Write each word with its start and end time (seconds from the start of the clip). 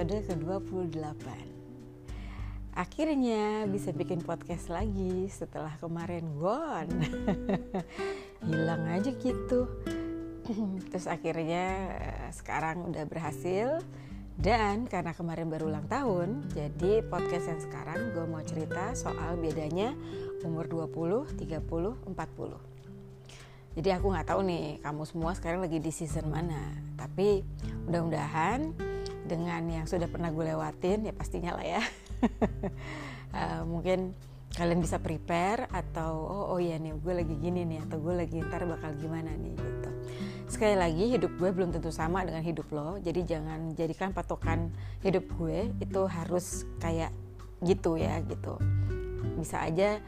episode 0.00 0.40
ke-28. 0.40 1.28
Akhirnya 2.72 3.68
bisa 3.68 3.92
bikin 3.92 4.24
podcast 4.24 4.72
lagi 4.72 5.28
setelah 5.28 5.76
kemarin 5.76 6.40
gone. 6.40 7.04
Hilang 8.48 8.88
aja 8.88 9.12
gitu. 9.12 9.68
Terus 10.88 11.04
akhirnya 11.04 11.64
eh, 12.00 12.32
sekarang 12.32 12.88
udah 12.88 13.04
berhasil. 13.04 13.84
Dan 14.40 14.88
karena 14.88 15.12
kemarin 15.12 15.52
baru 15.52 15.68
ulang 15.68 15.84
tahun 15.84 16.48
Jadi 16.56 17.04
podcast 17.12 17.52
yang 17.52 17.60
sekarang 17.60 18.16
gue 18.16 18.24
mau 18.24 18.40
cerita 18.40 18.96
soal 18.96 19.36
bedanya 19.36 19.92
umur 20.48 20.64
20, 20.64 21.36
30, 21.36 21.60
40 21.60 22.16
jadi 23.70 24.02
aku 24.02 24.10
nggak 24.10 24.34
tahu 24.34 24.42
nih 24.50 24.82
kamu 24.82 25.02
semua 25.06 25.30
sekarang 25.30 25.62
lagi 25.62 25.78
di 25.78 25.94
season 25.94 26.26
mana. 26.26 26.74
Tapi 26.98 27.46
mudah-mudahan 27.86 28.89
dengan 29.26 29.62
yang 29.68 29.86
sudah 29.88 30.08
pernah 30.08 30.32
gue 30.32 30.44
lewatin 30.52 31.08
ya 31.08 31.12
pastinya 31.14 31.56
lah 31.56 31.66
ya. 31.66 31.82
uh, 33.34 33.62
mungkin 33.72 34.12
kalian 34.50 34.82
bisa 34.82 34.98
prepare 34.98 35.70
atau 35.70 36.26
oh 36.26 36.44
oh 36.56 36.58
ya 36.58 36.74
nih 36.74 36.90
gue 36.98 37.14
lagi 37.14 37.34
gini 37.38 37.62
nih 37.62 37.86
atau 37.86 38.02
gue 38.02 38.14
lagi 38.18 38.42
ntar 38.42 38.66
bakal 38.66 38.92
gimana 38.98 39.30
nih 39.34 39.54
gitu. 39.54 39.90
Sekali 40.50 40.74
lagi 40.74 41.06
hidup 41.14 41.30
gue 41.38 41.50
belum 41.54 41.70
tentu 41.70 41.94
sama 41.94 42.26
dengan 42.26 42.42
hidup 42.42 42.66
lo. 42.74 42.98
Jadi 42.98 43.22
jangan 43.22 43.72
jadikan 43.78 44.10
patokan 44.10 44.74
hidup 45.06 45.24
gue 45.38 45.70
itu 45.78 46.00
harus 46.10 46.66
kayak 46.82 47.14
gitu 47.62 47.94
ya 47.94 48.18
gitu. 48.26 48.58
Bisa 49.38 49.62
aja 49.62 50.02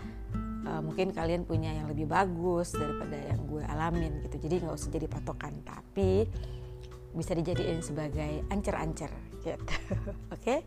uh, 0.66 0.80
mungkin 0.82 1.10
kalian 1.14 1.42
punya 1.46 1.70
yang 1.74 1.86
lebih 1.90 2.08
bagus 2.08 2.74
daripada 2.74 3.16
yang 3.18 3.40
gue 3.46 3.62
alamin 3.66 4.12
gitu 4.26 4.36
jadi 4.48 4.64
nggak 4.64 4.74
usah 4.74 4.90
jadi 4.90 5.06
patokan 5.10 5.52
tapi 5.66 6.26
bisa 7.12 7.36
dijadiin 7.36 7.84
sebagai 7.84 8.44
ancer-ancer 8.48 9.12
gitu 9.44 9.56
oke 9.58 9.68
oke 10.34 10.34
okay? 10.34 10.58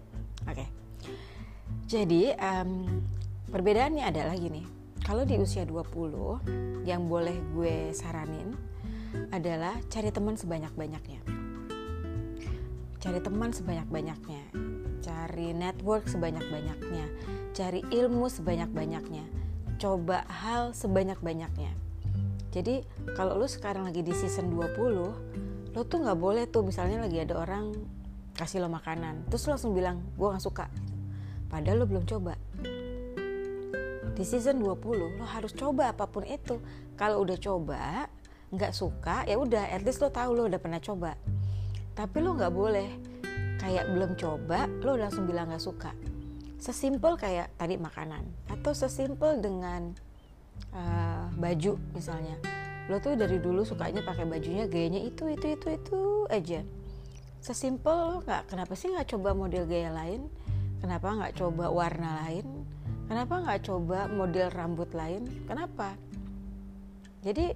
okay. 0.45 0.67
jadi 1.89 2.37
um, 2.37 3.01
perbedaannya 3.49 4.05
adalah 4.05 4.35
gini 4.37 4.65
kalau 5.05 5.25
di 5.25 5.37
usia 5.37 5.65
20 5.65 6.85
yang 6.85 7.05
boleh 7.09 7.37
gue 7.53 7.93
saranin 7.93 8.53
adalah 9.33 9.77
cari 9.89 10.09
teman 10.13 10.37
sebanyak-banyaknya 10.37 11.21
cari 13.01 13.19
teman 13.21 13.53
sebanyak-banyaknya 13.53 14.41
cari 15.01 15.53
network 15.53 16.09
sebanyak-banyaknya 16.09 17.05
cari 17.53 17.85
ilmu 17.93 18.25
sebanyak-banyaknya 18.29 19.45
coba 19.77 20.23
hal 20.27 20.71
sebanyak-banyaknya. 20.71 21.71
Jadi 22.55 22.87
kalau 23.19 23.35
lu 23.35 23.47
sekarang 23.47 23.83
lagi 23.83 23.99
di 23.99 24.15
season 24.15 24.47
20, 24.47 25.54
lo 25.75 25.83
tuh 25.83 25.99
nggak 26.01 26.15
boleh 26.15 26.43
tuh 26.47 26.63
misalnya 26.63 27.03
lagi 27.03 27.19
ada 27.19 27.35
orang 27.35 27.75
kasih 28.35 28.63
lo 28.63 28.71
makanan, 28.71 29.27
terus 29.27 29.43
lo 29.47 29.55
langsung 29.55 29.75
bilang 29.75 29.99
gue 30.15 30.27
nggak 30.27 30.43
suka. 30.43 30.71
Padahal 31.51 31.83
lo 31.83 31.85
belum 31.85 32.07
coba. 32.07 32.39
Di 34.15 34.23
season 34.23 34.63
20 34.63 34.79
lo 34.95 35.07
harus 35.27 35.51
coba 35.51 35.91
apa 35.91 36.07
pun 36.07 36.23
itu. 36.23 36.63
Kalau 36.95 37.21
udah 37.27 37.35
coba 37.35 38.07
nggak 38.55 38.71
suka 38.71 39.27
ya 39.27 39.35
udah, 39.35 39.67
at 39.67 39.83
least 39.83 39.99
lo 39.99 40.07
tahu 40.07 40.31
lo 40.31 40.47
udah 40.47 40.59
pernah 40.63 40.79
coba. 40.79 41.19
Tapi 41.91 42.17
lo 42.23 42.39
nggak 42.39 42.53
boleh 42.55 42.89
kayak 43.59 43.91
belum 43.91 44.15
coba 44.15 44.67
lo 44.83 44.95
langsung 44.95 45.27
bilang 45.27 45.51
nggak 45.51 45.63
suka 45.63 45.91
sesimpel 46.59 47.13
kayak 47.19 47.51
tadi 47.61 47.77
makanan 47.77 48.25
atau 48.49 48.73
sesimpel 48.73 49.37
dengan 49.37 49.93
uh, 50.73 51.29
baju 51.37 51.77
misalnya 51.93 52.41
lo 52.85 53.01
tuh 53.01 53.17
dari 53.17 53.41
dulu 53.41 53.65
sukanya 53.65 54.05
pakai 54.05 54.29
bajunya 54.29 54.69
gayanya 54.69 55.01
itu 55.01 55.25
itu 55.29 55.57
itu 55.57 55.67
itu 55.73 56.01
aja. 56.29 56.61
Sesimpel 57.41 58.21
nggak 58.25 58.53
kenapa 58.53 58.73
sih 58.77 58.93
nggak 58.93 59.09
coba 59.17 59.33
model 59.33 59.65
gaya 59.65 59.89
lain? 59.89 60.29
Kenapa 60.81 61.07
nggak 61.17 61.33
coba 61.41 61.73
warna 61.73 62.25
lain? 62.25 62.45
Kenapa 63.05 63.41
nggak 63.41 63.61
coba 63.65 64.09
model 64.09 64.49
rambut 64.53 64.89
lain? 64.93 65.25
Kenapa? 65.49 65.97
Jadi 67.25 67.53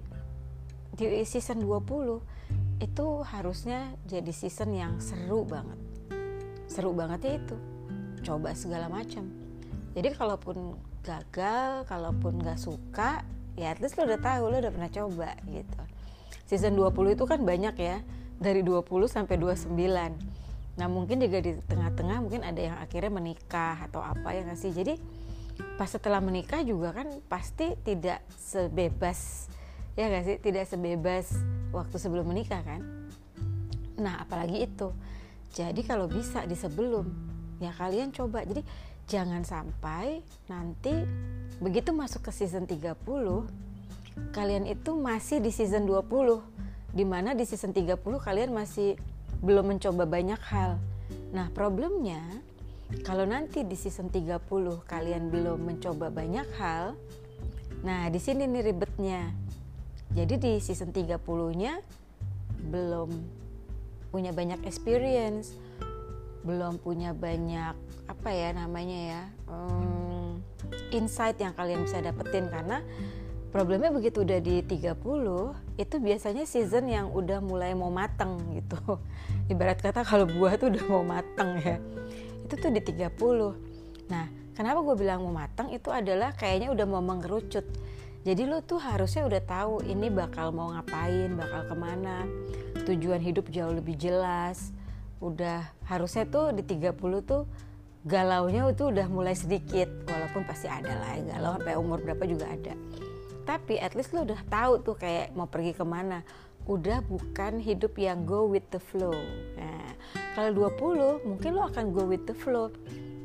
di 0.98 1.06
season 1.26 1.62
20 1.62 2.81
itu 2.81 3.08
harusnya 3.22 3.94
jadi 4.09 4.34
season 4.34 4.74
yang 4.74 4.94
seru 4.98 5.46
banget. 5.46 5.78
Seru 6.66 6.94
banget 6.94 7.20
ya 7.22 7.34
itu. 7.38 7.58
Coba 8.25 8.58
segala 8.58 8.90
macam. 8.90 9.30
Jadi 9.94 10.09
kalaupun 10.14 10.78
gagal 11.06 11.86
kalaupun 11.86 12.42
nggak 12.42 12.59
suka 12.59 13.25
ya 13.59 13.75
at 13.75 13.84
least 13.84 14.00
lo 14.00 14.08
udah 14.08 14.22
tahu 14.24 14.44
lo 14.47 14.56
udah 14.64 14.72
pernah 14.72 14.88
coba 14.88 15.36
gitu. 15.44 15.81
Season 16.47 16.74
20 16.74 17.20
itu 17.20 17.24
kan 17.28 17.44
banyak 17.44 17.75
ya 17.75 18.00
dari 18.40 18.64
20 18.64 18.88
sampai 19.12 19.36
29 19.36 19.75
nah 20.80 20.88
mungkin 20.88 21.20
juga 21.20 21.44
di 21.44 21.59
tengah-tengah 21.68 22.24
mungkin 22.24 22.40
ada 22.40 22.56
yang 22.56 22.80
akhirnya 22.80 23.12
menikah 23.12 23.84
atau 23.92 24.00
apa 24.00 24.31
ya 24.31 24.48
nggak 24.48 24.56
sih? 24.56 24.72
Jadi 24.72 24.96
pas 25.75 25.92
setelah 25.92 26.24
menikah 26.24 26.64
juga 26.64 26.96
kan 26.96 27.12
pasti 27.28 27.75
tidak 27.84 28.24
sebebas 28.40 29.52
ya 30.00 30.08
nggak 30.08 30.24
sih? 30.24 30.38
Tidak 30.40 30.64
sebebas 30.64 31.36
waktu 31.75 32.00
sebelum 32.00 32.31
menikah 32.31 32.64
kan? 32.64 32.80
Nah 34.00 34.24
apalagi 34.24 34.64
itu. 34.64 34.96
Jadi 35.52 35.84
kalau 35.84 36.08
bisa 36.08 36.48
di 36.48 36.56
sebelum 36.56 37.12
ya 37.59 37.75
kalian 37.75 38.16
coba. 38.16 38.48
Jadi 38.48 38.64
jangan 39.09 39.42
sampai 39.42 40.22
nanti 40.46 40.94
begitu 41.58 41.90
masuk 41.90 42.30
ke 42.30 42.31
season 42.31 42.70
30 42.70 42.94
kalian 44.30 44.70
itu 44.70 44.94
masih 44.94 45.42
di 45.42 45.50
season 45.50 45.90
20 45.90 46.94
di 46.94 47.03
mana 47.09 47.34
di 47.34 47.42
season 47.42 47.74
30 47.74 47.98
kalian 47.98 48.53
masih 48.53 49.02
belum 49.42 49.74
mencoba 49.74 50.06
banyak 50.06 50.38
hal. 50.53 50.78
Nah 51.34 51.50
problemnya 51.50 52.22
kalau 53.02 53.25
nanti 53.25 53.66
di 53.66 53.74
season 53.74 54.14
30 54.14 54.46
kalian 54.86 55.34
belum 55.34 55.58
mencoba 55.58 56.14
banyak 56.14 56.46
hal 56.62 56.94
nah 57.81 58.06
di 58.14 58.22
sini 58.22 58.46
nih 58.46 58.62
ribetnya. 58.69 59.34
Jadi 60.14 60.38
di 60.38 60.53
season 60.62 60.94
30 60.94 61.18
nya 61.58 61.81
belum 62.69 63.09
punya 64.14 64.30
banyak 64.34 64.62
experience 64.69 65.58
belum 66.46 66.80
punya 66.80 67.14
banyak 67.14 67.75
apa 68.19 68.35
ya 68.35 68.52
namanya 68.52 69.00
ya 69.00 69.22
um, 69.47 70.44
insight 70.91 71.40
yang 71.40 71.56
kalian 71.56 71.88
bisa 71.88 72.03
dapetin. 72.03 72.52
Karena 72.52 72.84
problemnya 73.56 73.96
begitu 73.96 74.28
udah 74.28 74.44
di 74.44 74.59
30 74.59 74.91
itu 75.80 75.96
biasanya 76.03 76.44
season 76.44 76.91
yang 76.91 77.07
udah 77.16 77.40
mulai 77.40 77.72
mau 77.72 77.88
mateng 77.88 78.35
gitu. 78.59 78.75
Ibarat 79.56 79.80
kata 79.80 80.03
kalau 80.03 80.28
buah 80.28 80.59
tuh 80.59 80.68
udah 80.68 80.84
mau 80.91 81.03
mateng 81.07 81.63
ya. 81.63 81.80
Itu 82.44 82.59
tuh 82.59 82.75
di 82.75 82.84
30 82.84 83.72
nah 84.12 84.25
kenapa 84.51 84.84
gue 84.84 84.96
bilang 85.00 85.24
mau 85.24 85.31
mateng? 85.31 85.72
Itu 85.72 85.96
adalah 85.96 86.36
kayaknya 86.36 86.75
udah 86.75 86.86
mau 86.91 87.00
mengerucut. 87.00 87.63
Jadi 88.28 88.44
lo 88.44 88.59
tuh 88.59 88.84
harusnya 88.84 89.24
udah 89.24 89.41
tahu 89.47 89.80
ini 89.88 90.12
bakal 90.12 90.51
mau 90.51 90.75
ngapain 90.75 91.31
bakal 91.40 91.72
ke 91.72 91.75
mana. 91.78 92.28
Tujuan 92.84 93.24
hidup 93.24 93.47
jauh 93.47 93.72
lebih 93.72 93.96
jelas. 93.96 94.75
Udah 95.24 95.72
harusnya 95.88 96.28
tuh 96.28 96.51
di 96.51 96.68
30 96.68 97.00
tuh 97.24 97.47
galaunya 98.09 98.66
itu 98.66 98.90
udah 98.90 99.06
mulai 99.06 99.38
sedikit 99.38 99.86
walaupun 100.09 100.42
pasti 100.50 100.66
ada 100.66 100.90
lah 100.97 101.14
ya 101.14 101.38
galau 101.38 101.62
sampai 101.62 101.78
umur 101.78 102.02
berapa 102.02 102.25
juga 102.25 102.50
ada. 102.50 102.74
Tapi 103.46 103.78
at 103.78 103.94
least 103.94 104.18
lo 104.18 104.25
udah 104.25 104.42
tahu 104.50 104.81
tuh 104.81 104.97
kayak 104.97 105.38
mau 105.38 105.46
pergi 105.46 105.78
ke 105.78 105.86
mana. 105.86 106.25
Udah 106.66 107.06
bukan 107.06 107.62
hidup 107.62 107.94
yang 108.02 108.25
go 108.25 108.50
with 108.50 108.66
the 108.74 108.81
flow. 108.81 109.14
Nah 109.58 109.94
kalau 110.34 110.69
20 110.74 111.30
mungkin 111.30 111.52
lo 111.53 111.69
akan 111.69 111.94
go 111.94 112.09
with 112.09 112.25
the 112.25 112.34
flow. 112.34 112.74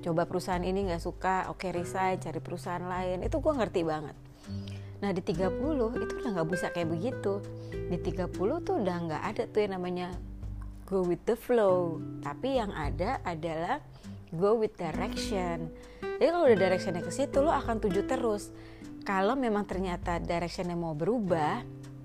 Coba 0.04 0.28
perusahaan 0.28 0.60
ini 0.60 0.92
nggak 0.92 1.00
suka 1.00 1.48
oke 1.48 1.64
okay, 1.64 1.72
resign 1.72 2.20
cari 2.20 2.40
perusahaan 2.44 2.84
lain. 2.84 3.24
Itu 3.24 3.40
gue 3.40 3.52
ngerti 3.56 3.80
banget. 3.88 4.16
Nah 5.00 5.10
di 5.16 5.20
30 5.24 5.60
itu 5.96 6.12
udah 6.20 6.30
nggak 6.36 6.48
bisa 6.52 6.68
kayak 6.72 6.92
begitu. 6.92 7.40
Di 7.72 7.96
30 7.96 8.28
tuh 8.64 8.74
udah 8.84 8.96
nggak 9.08 9.22
ada 9.32 9.42
tuh 9.48 9.60
yang 9.64 9.80
namanya 9.80 10.12
go 10.84 11.04
with 11.04 11.24
the 11.24 11.36
flow. 11.36 12.00
Tapi 12.20 12.60
yang 12.60 12.72
ada 12.72 13.20
adalah 13.24 13.80
go 14.36 14.58
with 14.58 14.74
direction. 14.76 15.70
Jadi 16.02 16.30
kalau 16.30 16.46
udah 16.46 16.58
directionnya 16.58 17.02
ke 17.02 17.12
situ 17.14 17.38
lo 17.42 17.50
akan 17.50 17.80
tuju 17.80 18.06
terus. 18.06 18.50
Kalau 19.04 19.36
memang 19.36 19.68
ternyata 19.68 20.16
directionnya 20.20 20.76
mau 20.76 20.96
berubah 20.96 21.60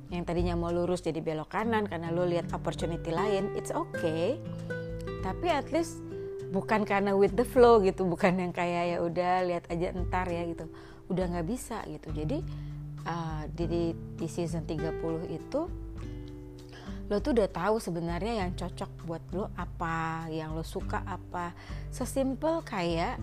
yang 0.10 0.26
tadinya 0.26 0.58
mau 0.58 0.74
lurus 0.74 1.06
jadi 1.06 1.22
belok 1.22 1.54
kanan 1.54 1.86
karena 1.86 2.10
lo 2.10 2.26
lihat 2.26 2.50
opportunity 2.54 3.14
lain 3.14 3.54
it's 3.54 3.70
okay. 3.70 4.42
Tapi 5.22 5.48
at 5.50 5.70
least 5.70 6.02
bukan 6.50 6.82
karena 6.82 7.14
with 7.14 7.38
the 7.38 7.46
flow 7.46 7.78
gitu 7.86 8.10
bukan 8.10 8.42
yang 8.42 8.54
kayak 8.54 8.98
ya 8.98 8.98
udah 9.06 9.34
lihat 9.46 9.70
aja 9.70 9.94
entar 9.94 10.26
ya 10.26 10.46
gitu. 10.50 10.66
Udah 11.10 11.30
nggak 11.30 11.48
bisa 11.48 11.86
gitu. 11.86 12.10
Jadi 12.10 12.42
uh, 13.06 13.46
di, 13.54 13.94
di 13.94 14.28
season 14.28 14.66
30 14.66 15.30
itu 15.30 15.62
lo 17.10 17.18
tuh 17.26 17.34
udah 17.34 17.50
tahu 17.50 17.82
sebenarnya 17.82 18.46
yang 18.46 18.54
cocok 18.54 18.92
buat 19.10 19.24
lo 19.34 19.50
apa 19.58 20.30
yang 20.30 20.54
lo 20.54 20.62
suka 20.62 21.02
apa. 21.10 21.58
Sesimpel 21.90 22.62
kayak 22.62 23.18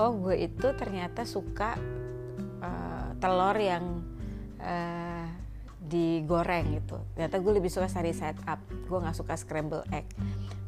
oh 0.00 0.16
gue 0.16 0.48
itu 0.48 0.68
ternyata 0.72 1.28
suka 1.28 1.76
uh, 2.64 3.12
telur 3.20 3.56
yang 3.60 4.00
uh, 4.64 5.28
digoreng 5.84 6.80
gitu. 6.80 6.96
Ternyata 7.12 7.36
gue 7.36 7.52
lebih 7.60 7.68
suka 7.68 7.92
sari 7.92 8.16
side 8.16 8.40
up. 8.48 8.64
Gue 8.88 8.96
nggak 8.96 9.16
suka 9.16 9.36
scramble 9.36 9.84
egg. 9.92 10.08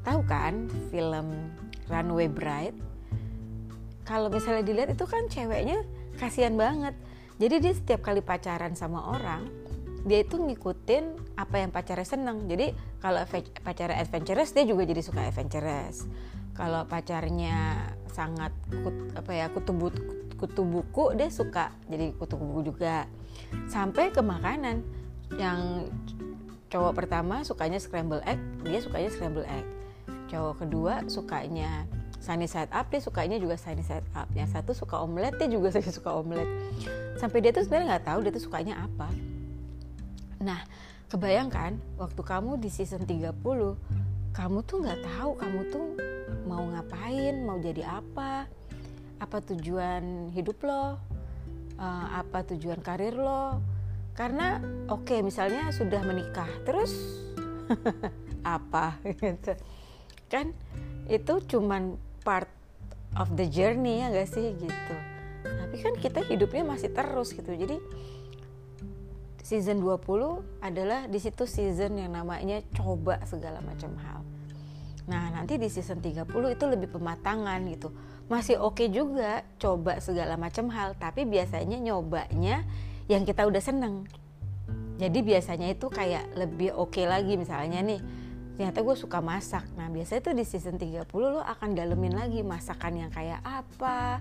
Tahu 0.05 0.21
kan 0.29 0.69
film 0.93 1.57
Runway 1.89 2.29
Bride? 2.29 2.77
Kalau 4.05 4.29
misalnya 4.29 4.69
dilihat 4.69 4.93
itu 4.93 5.05
kan 5.09 5.33
ceweknya 5.33 5.81
kasihan 6.21 6.53
banget. 6.61 6.93
Jadi 7.41 7.57
dia 7.57 7.73
setiap 7.73 8.05
kali 8.05 8.21
pacaran 8.21 8.77
sama 8.77 9.17
orang 9.17 9.49
dia 10.05 10.25
itu 10.25 10.41
ngikutin 10.41 11.37
apa 11.37 11.61
yang 11.61 11.71
pacarnya 11.73 12.09
seneng. 12.09 12.49
Jadi 12.49 12.73
kalau 13.05 13.21
pacarnya 13.61 14.01
adventurous 14.01 14.53
dia 14.57 14.65
juga 14.65 14.89
jadi 14.89 15.03
suka 15.05 15.29
adventurous. 15.29 16.09
Kalau 16.57 16.85
pacarnya 16.89 17.89
sangat 18.13 18.53
kut, 18.69 19.17
apa 19.17 19.31
ya 19.33 19.47
kutu 19.53 19.73
kutu 20.41 20.63
buku 20.65 21.13
dia 21.17 21.29
suka 21.29 21.73
jadi 21.89 22.17
kutu 22.17 22.41
buku 22.41 22.73
juga. 22.73 23.05
Sampai 23.69 24.13
ke 24.13 24.25
makanan. 24.25 24.85
Yang 25.39 25.93
cowok 26.75 26.93
pertama 27.05 27.47
sukanya 27.47 27.79
scramble 27.79 28.23
egg 28.27 28.41
dia 28.65 28.81
sukanya 28.81 29.09
scramble 29.13 29.47
egg. 29.47 29.67
Cowok 30.33 30.65
kedua 30.65 31.05
sukanya 31.07 31.87
sunny 32.21 32.51
side 32.51 32.73
up 32.73 32.89
dia 32.91 33.01
sukanya 33.05 33.37
juga 33.37 33.61
sunny 33.61 33.85
side 33.85 34.07
up. 34.17 34.27
Yang 34.33 34.57
satu 34.57 34.73
suka 34.73 34.97
omelet 34.99 35.37
dia 35.37 35.47
juga 35.47 35.71
suka 36.01 36.11
omelet. 36.17 36.49
Sampai 37.21 37.45
dia 37.45 37.53
tuh 37.53 37.69
sebenarnya 37.69 37.97
nggak 37.97 38.07
tahu 38.09 38.19
dia 38.25 38.33
tuh 38.33 38.45
sukanya 38.49 38.81
apa 38.81 39.30
nah 40.41 40.65
kebayangkan 41.13 41.77
waktu 42.01 42.23
kamu 42.25 42.59
di 42.59 42.73
season 42.73 43.05
30 43.05 43.37
kamu 44.33 44.59
tuh 44.65 44.77
nggak 44.81 45.01
tahu 45.05 45.31
kamu 45.37 45.61
tuh 45.69 45.87
mau 46.49 46.65
ngapain 46.65 47.45
mau 47.45 47.61
jadi 47.61 48.01
apa 48.01 48.49
apa 49.21 49.37
tujuan 49.45 50.33
hidup 50.33 50.65
lo 50.65 50.97
uh, 51.81 52.07
apa 52.21 52.45
tujuan 52.55 52.85
karir 52.85 53.17
lo. 53.17 53.59
Karena 54.13 54.61
oke 54.93 55.09
okay, 55.09 55.21
misalnya 55.25 55.73
sudah 55.73 56.05
menikah 56.05 56.49
terus 56.69 56.93
apa 58.45 59.01
gitu. 59.17 59.57
Kan 60.29 60.53
itu 61.09 61.41
cuman 61.57 61.97
part 62.21 62.51
of 63.17 63.33
the 63.35 63.49
journey 63.49 64.05
ya 64.05 64.13
gak 64.13 64.29
sih 64.29 64.53
gitu. 64.61 64.97
Tapi 65.43 65.77
kan 65.81 65.95
kita 65.97 66.21
hidupnya 66.29 66.63
masih 66.69 66.93
terus 66.93 67.33
gitu. 67.33 67.49
Jadi 67.49 67.81
season 69.51 69.83
20 69.83 70.63
adalah 70.63 71.11
di 71.11 71.19
situ 71.19 71.43
season 71.43 71.99
yang 71.99 72.15
namanya 72.15 72.63
coba 72.71 73.19
segala 73.27 73.59
macam 73.59 73.91
hal. 73.99 74.23
Nah, 75.11 75.35
nanti 75.35 75.59
di 75.59 75.67
season 75.67 75.99
30 75.99 76.55
itu 76.55 76.65
lebih 76.71 76.95
pematangan 76.95 77.59
gitu. 77.67 77.91
Masih 78.31 78.63
oke 78.63 78.79
okay 78.79 78.95
juga 78.95 79.43
coba 79.59 79.99
segala 79.99 80.39
macam 80.39 80.71
hal, 80.71 80.95
tapi 80.95 81.27
biasanya 81.27 81.83
nyobanya 81.83 82.63
yang 83.11 83.27
kita 83.27 83.43
udah 83.43 83.59
seneng. 83.59 84.07
Jadi 85.03 85.19
biasanya 85.19 85.75
itu 85.75 85.91
kayak 85.91 86.31
lebih 86.39 86.71
oke 86.79 86.95
okay 86.95 87.11
lagi 87.11 87.35
misalnya 87.35 87.83
nih 87.83 87.99
ternyata 88.55 88.85
gue 88.85 88.93
suka 88.93 89.19
masak. 89.25 89.65
Nah 89.75 89.89
biasanya 89.89 90.21
tuh 90.21 90.37
di 90.37 90.45
season 90.45 90.77
30 90.77 91.09
lo 91.17 91.41
akan 91.41 91.73
dalemin 91.73 92.13
lagi 92.13 92.45
masakan 92.45 93.03
yang 93.03 93.11
kayak 93.11 93.41
apa. 93.41 94.21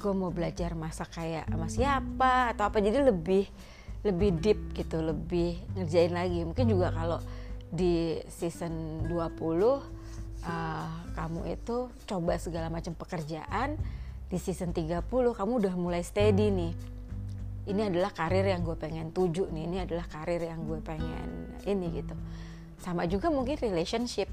Gue 0.00 0.16
mau 0.16 0.32
belajar 0.32 0.72
masak 0.72 1.12
kayak 1.12 1.46
sama 1.46 1.68
siapa 1.68 2.56
atau 2.56 2.72
apa. 2.72 2.80
Jadi 2.80 3.04
lebih 3.04 3.44
lebih 4.06 4.38
deep 4.38 4.60
gitu 4.74 5.02
lebih 5.02 5.58
ngerjain 5.74 6.14
lagi. 6.14 6.46
Mungkin 6.46 6.66
juga 6.70 6.94
kalau 6.94 7.18
di 7.68 8.16
season 8.30 9.04
20 9.10 9.12
uh, 9.12 9.80
kamu 11.12 11.40
itu 11.52 11.90
coba 12.06 12.34
segala 12.40 12.70
macam 12.72 12.94
pekerjaan 12.94 13.76
di 14.28 14.38
season 14.38 14.72
30 14.72 15.04
kamu 15.10 15.52
udah 15.64 15.74
mulai 15.74 16.02
steady 16.04 16.52
nih. 16.52 16.72
Ini 17.68 17.92
adalah 17.92 18.16
karir 18.16 18.48
yang 18.48 18.64
gue 18.64 18.76
pengen 18.80 19.12
tuju 19.12 19.52
nih 19.52 19.64
ini 19.68 19.76
adalah 19.84 20.08
karir 20.08 20.40
yang 20.40 20.64
gue 20.64 20.80
pengen 20.80 21.58
ini 21.68 22.00
gitu. 22.00 22.16
Sama 22.80 23.04
juga 23.04 23.28
mungkin 23.28 23.60
relationship 23.60 24.30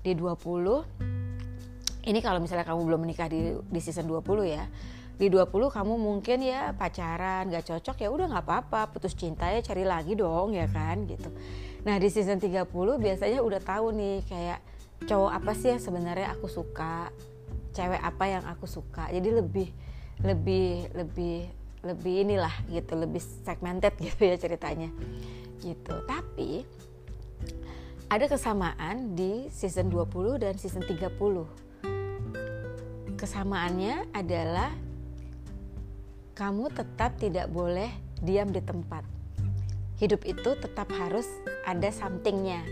di 0.00 0.16
20 0.16 2.08
ini 2.08 2.24
kalau 2.24 2.40
misalnya 2.40 2.64
kamu 2.64 2.80
belum 2.88 3.00
menikah 3.04 3.28
di, 3.28 3.52
di 3.60 3.80
season 3.84 4.08
20 4.08 4.24
ya 4.48 4.64
di 5.18 5.26
20 5.26 5.50
kamu 5.50 5.98
mungkin 5.98 6.46
ya 6.46 6.70
pacaran 6.78 7.50
gak 7.50 7.66
cocok 7.66 8.06
ya 8.06 8.08
udah 8.08 8.30
nggak 8.30 8.46
apa-apa. 8.46 8.94
Putus 8.94 9.18
cinta 9.18 9.50
ya 9.50 9.58
cari 9.58 9.82
lagi 9.82 10.14
dong 10.14 10.54
ya 10.54 10.70
kan 10.70 11.10
gitu. 11.10 11.26
Nah 11.82 11.98
di 11.98 12.06
season 12.06 12.38
30 12.38 12.70
biasanya 13.02 13.42
udah 13.42 13.58
tahu 13.58 13.90
nih 13.98 14.22
kayak 14.30 14.62
cowok 15.10 15.30
apa 15.42 15.52
sih 15.58 15.74
yang 15.74 15.82
sebenarnya 15.82 16.38
aku 16.38 16.46
suka 16.46 17.10
cewek 17.74 17.98
apa 17.98 18.24
yang 18.30 18.46
aku 18.46 18.70
suka. 18.70 19.10
Jadi 19.10 19.28
lebih 19.34 19.68
lebih 20.22 20.86
lebih 20.94 21.50
lebih 21.82 22.14
inilah 22.26 22.54
gitu 22.70 22.94
lebih 22.94 23.22
segmented 23.22 23.98
gitu 24.06 24.22
ya 24.22 24.38
ceritanya 24.38 24.94
gitu. 25.58 25.98
Tapi 26.06 26.62
ada 28.06 28.24
kesamaan 28.30 29.18
di 29.18 29.50
season 29.50 29.90
20 29.90 30.46
dan 30.46 30.54
season 30.54 30.86
30 30.86 31.18
kesamaannya 33.18 34.14
adalah 34.14 34.70
kamu 36.38 36.70
tetap 36.70 37.18
tidak 37.18 37.50
boleh 37.50 37.90
diam 38.22 38.54
di 38.54 38.62
tempat. 38.62 39.02
Hidup 39.98 40.22
itu 40.22 40.54
tetap 40.54 40.86
harus 40.94 41.26
ada 41.66 41.90
somethingnya. 41.90 42.62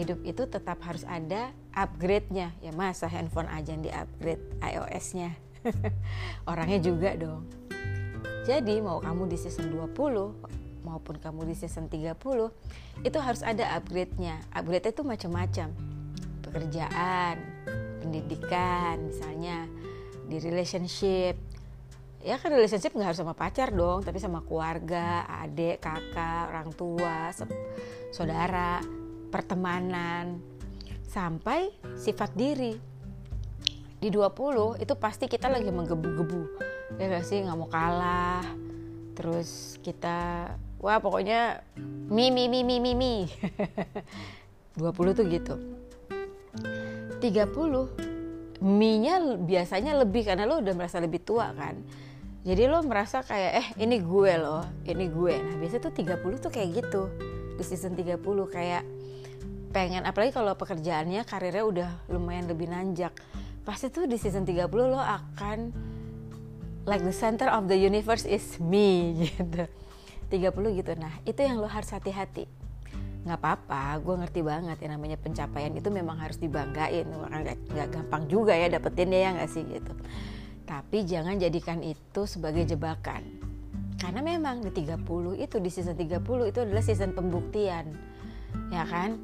Hidup 0.00 0.24
itu 0.24 0.48
tetap 0.48 0.80
harus 0.80 1.04
ada 1.04 1.52
upgrade-nya. 1.76 2.56
Ya 2.64 2.72
masa 2.72 3.12
handphone 3.12 3.52
aja 3.52 3.76
yang 3.76 3.84
di-upgrade 3.84 4.40
iOS-nya. 4.64 5.36
Orangnya 6.48 6.80
juga 6.80 7.12
dong. 7.12 7.44
Jadi 8.48 8.80
mau 8.80 9.04
kamu 9.04 9.28
di 9.28 9.36
season 9.36 9.68
20 9.68 9.92
maupun 10.82 11.14
kamu 11.20 11.52
di 11.52 11.54
season 11.54 11.92
30 11.92 12.16
itu 13.04 13.18
harus 13.20 13.44
ada 13.44 13.76
upgrade-nya. 13.76 14.40
Upgrade 14.56 14.88
itu 14.88 15.04
macam-macam. 15.04 15.68
Pekerjaan, 16.48 17.36
pendidikan 18.00 19.12
misalnya, 19.12 19.68
di 20.32 20.40
relationship, 20.40 21.36
ya 22.22 22.38
kan 22.38 22.54
relationship 22.54 22.94
nggak 22.94 23.12
harus 23.12 23.20
sama 23.20 23.34
pacar 23.34 23.74
dong 23.74 24.06
tapi 24.06 24.22
sama 24.22 24.46
keluarga 24.46 25.26
adik 25.42 25.82
kakak 25.82 26.54
orang 26.54 26.70
tua 26.72 27.34
saudara 28.12 28.78
pertemanan. 29.32 30.36
Sampai 31.08 31.72
sifat 31.96 32.36
diri. 32.36 32.76
Di 33.96 34.12
20 34.12 34.76
itu 34.76 34.94
pasti 35.00 35.24
kita 35.24 35.48
lagi 35.48 35.72
menggebu-gebu. 35.72 36.42
Ya 37.00 37.08
gak 37.08 37.24
sih? 37.24 37.40
Nggak 37.40 37.56
mau 37.56 37.70
kalah. 37.72 38.44
Terus 39.16 39.80
kita 39.80 40.52
wah 40.76 41.00
pokoknya 41.00 41.64
mi 42.12 42.28
mi 42.28 42.48
mi 42.52 42.60
mi 42.60 42.76
mi 42.76 42.92
mi. 42.92 43.14
20 44.80 45.16
tuh 45.16 45.24
gitu. 45.28 45.54
30 47.20 48.12
mi-nya 48.62 49.18
biasanya 49.42 49.98
lebih 49.98 50.22
karena 50.22 50.46
lo 50.46 50.62
udah 50.62 50.74
merasa 50.78 51.02
lebih 51.02 51.22
tua 51.26 51.50
kan 51.50 51.82
jadi 52.42 52.66
lo 52.66 52.82
merasa 52.82 53.22
kayak 53.22 53.52
eh 53.54 53.68
ini 53.86 54.02
gue 54.02 54.32
loh 54.34 54.66
ini 54.82 55.06
gue. 55.06 55.34
Nah 55.38 55.54
biasanya 55.62 55.82
tuh 55.86 55.94
30 55.94 56.42
tuh 56.42 56.50
kayak 56.50 56.68
gitu 56.74 57.02
di 57.54 57.62
season 57.62 57.94
30 57.94 58.18
kayak 58.50 58.82
pengen 59.70 60.02
apalagi 60.02 60.34
kalau 60.34 60.58
pekerjaannya 60.58 61.22
karirnya 61.22 61.64
udah 61.64 61.90
lumayan 62.10 62.50
lebih 62.50 62.68
nanjak 62.68 63.14
pasti 63.62 63.88
tuh 63.88 64.10
di 64.10 64.18
season 64.18 64.42
30 64.42 64.68
lo 64.74 64.98
akan 64.98 65.70
like 66.82 67.06
the 67.06 67.14
center 67.14 67.46
of 67.46 67.70
the 67.70 67.78
universe 67.78 68.26
is 68.26 68.58
me 68.58 69.14
gitu. 69.22 69.70
30 70.34 70.78
gitu. 70.82 70.92
Nah 70.98 71.14
itu 71.22 71.38
yang 71.46 71.62
lo 71.62 71.70
harus 71.70 71.94
hati-hati. 71.94 72.50
Nggak 73.22 73.38
apa-apa 73.38 74.02
gue 74.02 74.14
ngerti 74.18 74.40
banget 74.42 74.82
ya 74.82 74.88
namanya 74.90 75.14
pencapaian 75.14 75.70
itu 75.78 75.94
memang 75.94 76.18
harus 76.18 76.42
dibanggain 76.42 77.06
nggak 77.06 77.88
gampang 77.94 78.26
juga 78.26 78.58
ya 78.58 78.66
dapetinnya 78.66 79.30
ya 79.30 79.30
nggak 79.38 79.46
sih 79.46 79.62
gitu 79.62 79.94
tapi 80.62 81.04
jangan 81.04 81.38
jadikan 81.38 81.82
itu 81.82 82.26
sebagai 82.26 82.64
jebakan. 82.66 83.22
Karena 83.98 84.18
memang 84.18 84.66
di 84.66 84.70
30 84.74 85.38
itu 85.38 85.56
di 85.62 85.70
season 85.70 85.94
30 85.94 86.50
itu 86.50 86.58
adalah 86.58 86.82
season 86.82 87.14
pembuktian. 87.14 87.94
Ya 88.74 88.82
kan? 88.88 89.18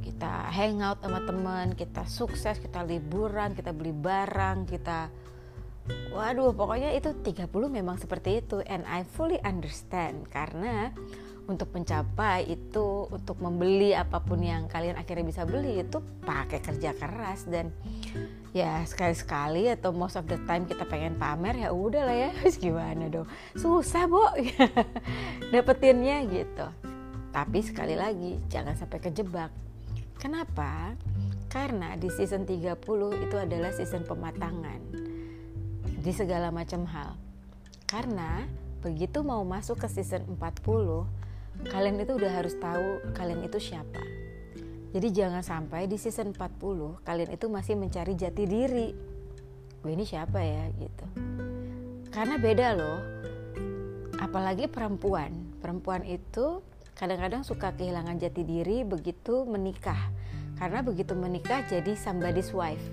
Kita 0.00 0.48
hangout 0.48 1.02
sama 1.02 1.20
teman, 1.26 1.76
kita 1.76 2.08
sukses, 2.08 2.56
kita 2.62 2.86
liburan, 2.86 3.52
kita 3.52 3.76
beli 3.76 3.92
barang, 3.92 4.70
kita 4.70 5.10
Waduh, 5.86 6.50
pokoknya 6.50 6.98
itu 6.98 7.14
30 7.14 7.46
memang 7.70 7.94
seperti 7.94 8.42
itu 8.42 8.58
and 8.66 8.82
I 8.90 9.06
fully 9.06 9.38
understand 9.46 10.26
karena 10.26 10.90
untuk 11.46 11.70
mencapai 11.70 12.42
itu 12.50 13.06
untuk 13.06 13.38
membeli 13.38 13.94
apa 13.94 14.18
pun 14.18 14.42
yang 14.42 14.66
kalian 14.66 14.98
akhirnya 14.98 15.22
bisa 15.30 15.46
beli 15.46 15.78
itu 15.78 16.02
pakai 16.26 16.58
kerja 16.58 16.90
keras 16.98 17.46
dan 17.46 17.70
ya 18.56 18.80
sekali-sekali 18.88 19.68
atau 19.68 19.92
most 19.92 20.16
of 20.16 20.24
the 20.24 20.40
time 20.48 20.64
kita 20.64 20.88
pengen 20.88 21.20
pamer 21.20 21.60
ya 21.60 21.76
udah 21.76 22.08
lah 22.08 22.16
ya. 22.16 22.30
Gimana 22.64 23.12
dong? 23.12 23.28
Susah 23.52 24.08
bu 24.08 24.24
dapetinnya 25.52 26.24
gitu. 26.24 26.66
Tapi 27.36 27.58
sekali 27.60 27.92
lagi 27.92 28.40
jangan 28.48 28.72
sampai 28.72 28.96
kejebak. 29.04 29.52
Kenapa? 30.16 30.96
Karena 31.52 32.00
di 32.00 32.08
season 32.08 32.48
30 32.48 32.80
itu 33.28 33.36
adalah 33.36 33.70
season 33.76 34.08
pematangan 34.08 34.80
di 36.00 36.12
segala 36.16 36.48
macam 36.48 36.88
hal. 36.88 37.12
Karena 37.84 38.48
begitu 38.80 39.20
mau 39.20 39.44
masuk 39.44 39.84
ke 39.84 39.88
season 39.92 40.24
40 40.40 41.04
kalian 41.68 41.96
itu 41.96 42.12
udah 42.16 42.32
harus 42.32 42.56
tahu 42.56 43.04
kalian 43.12 43.44
itu 43.44 43.60
siapa. 43.60 44.15
Jadi 44.96 45.12
jangan 45.12 45.44
sampai 45.44 45.84
di 45.84 46.00
season 46.00 46.32
40 46.32 47.04
kalian 47.04 47.28
itu 47.28 47.52
masih 47.52 47.76
mencari 47.76 48.16
jati 48.16 48.48
diri. 48.48 48.96
Gue 49.84 49.92
ini 49.92 50.08
siapa 50.08 50.40
ya 50.40 50.72
gitu. 50.72 51.04
Karena 52.08 52.40
beda 52.40 52.72
loh. 52.72 53.04
Apalagi 54.16 54.72
perempuan. 54.72 55.60
Perempuan 55.60 56.00
itu 56.08 56.64
kadang-kadang 56.96 57.44
suka 57.44 57.76
kehilangan 57.76 58.16
jati 58.16 58.40
diri 58.40 58.88
begitu 58.88 59.44
menikah. 59.44 60.00
Karena 60.56 60.80
begitu 60.80 61.12
menikah 61.12 61.60
jadi 61.68 61.92
somebody's 61.92 62.56
wife. 62.56 62.88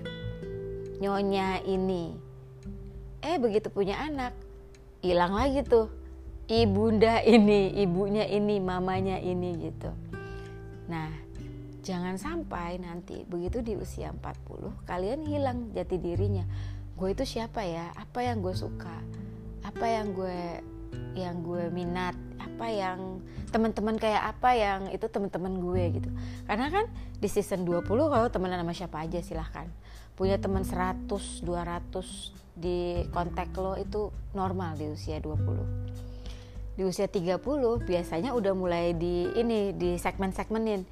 Nyonya 1.00 1.64
ini. 1.64 2.12
Eh 3.24 3.40
begitu 3.40 3.72
punya 3.72 4.04
anak, 4.04 4.36
hilang 5.00 5.32
lagi 5.32 5.64
tuh. 5.64 5.88
Ibunda 6.52 7.24
ini, 7.24 7.72
ibunya 7.80 8.28
ini, 8.28 8.60
mamanya 8.60 9.16
ini 9.16 9.72
gitu. 9.72 9.88
Nah, 10.92 11.23
jangan 11.84 12.16
sampai 12.16 12.80
nanti 12.80 13.28
begitu 13.28 13.60
di 13.60 13.76
usia 13.76 14.08
40 14.16 14.88
kalian 14.88 15.20
hilang 15.28 15.58
jati 15.76 16.00
dirinya. 16.00 16.48
Gue 16.96 17.12
itu 17.12 17.28
siapa 17.28 17.60
ya? 17.60 17.92
Apa 17.92 18.24
yang 18.24 18.40
gue 18.40 18.56
suka? 18.56 18.96
Apa 19.60 19.84
yang 19.84 20.16
gue 20.16 20.64
yang 21.12 21.44
gue 21.44 21.68
minat? 21.68 22.16
Apa 22.40 22.72
yang 22.72 23.20
teman-teman 23.52 24.00
kayak 24.00 24.32
apa 24.34 24.50
yang 24.56 24.80
itu 24.88 25.04
teman-teman 25.12 25.60
gue 25.60 26.00
gitu. 26.00 26.10
Karena 26.48 26.72
kan 26.72 26.88
di 27.20 27.28
season 27.28 27.68
20 27.68 27.84
kalau 27.84 28.26
temenan 28.32 28.64
sama 28.64 28.72
siapa 28.72 29.04
aja 29.04 29.20
silahkan. 29.20 29.68
Punya 30.16 30.40
teman 30.40 30.64
100, 30.64 31.04
200 31.44 31.44
di 32.54 33.04
kontak 33.10 33.52
lo 33.58 33.76
itu 33.76 34.14
normal 34.32 34.78
di 34.78 34.86
usia 34.86 35.18
20 35.18 35.98
di 36.74 36.82
usia 36.82 37.06
30 37.06 37.38
biasanya 37.86 38.34
udah 38.34 38.54
mulai 38.54 38.94
di 38.98 39.30
ini 39.38 39.70
di 39.74 39.94
segmen-segmenin 39.94 40.82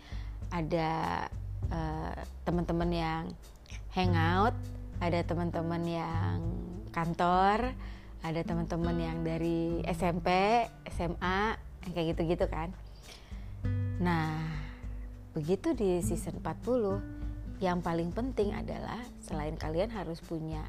ada 0.53 1.27
uh, 1.73 2.17
teman-teman 2.45 2.91
yang 2.93 3.25
hangout 3.97 4.55
ada 5.03 5.25
teman-teman 5.27 5.83
yang 5.83 6.39
kantor 6.95 7.75
ada 8.23 8.41
teman-teman 8.47 8.97
yang 9.03 9.19
dari 9.27 9.83
SMP 9.83 10.31
SMA 10.87 11.59
kayak 11.91 12.15
gitu-gitu 12.15 12.47
kan. 12.47 12.71
Nah 13.99 14.39
begitu 15.35 15.75
di 15.75 15.99
season 16.05 16.39
40 16.39 17.59
yang 17.59 17.83
paling 17.83 18.15
penting 18.15 18.55
adalah 18.55 19.03
selain 19.27 19.59
kalian 19.59 19.91
harus 19.91 20.23
punya 20.23 20.63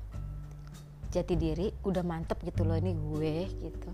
jati 1.14 1.38
diri 1.38 1.70
udah 1.86 2.02
mantep 2.02 2.42
gitu 2.42 2.66
loh 2.66 2.74
ini 2.74 2.98
gue 2.98 3.38
gitu. 3.70 3.92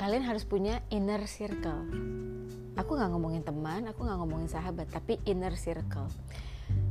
Kalian 0.00 0.24
harus 0.24 0.48
punya 0.48 0.80
inner 0.88 1.28
circle 1.28 1.84
aku 2.78 2.94
nggak 2.94 3.10
ngomongin 3.10 3.42
teman 3.42 3.90
aku 3.90 4.06
nggak 4.06 4.18
ngomongin 4.22 4.48
sahabat 4.48 4.86
tapi 4.88 5.18
inner 5.26 5.52
circle. 5.58 6.06